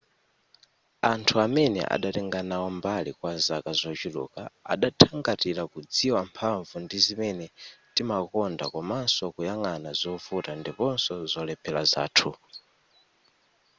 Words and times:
anthu 1.11 1.33
amene 1.45 1.81
adatenga 1.95 2.39
nawo 2.49 2.67
mbali 2.77 3.09
kwa 3.19 3.33
zaka 3.45 3.71
zochuluk 3.79 4.33
adathangatira 4.73 5.63
kudziwa 5.71 6.21
mphamvu 6.29 6.75
ndi 6.83 6.97
zimene 7.05 7.45
timakonda 7.95 8.65
komanso 8.73 9.23
kuyang'ana 9.35 9.89
zovuta 10.01 10.51
ndiponso 10.59 11.13
zolephera 11.31 11.81
zathu 11.91 12.31